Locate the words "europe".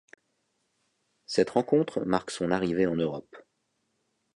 2.95-3.37